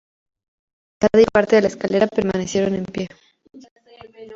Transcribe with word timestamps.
Solo 0.99 1.11
la 1.25 1.27
fachada 1.27 1.27
y 1.27 1.31
parte 1.31 1.55
de 1.57 1.61
la 1.61 1.67
escalera 1.67 2.07
permanecieron 2.07 2.73
en 2.73 2.85
pie. 2.85 3.07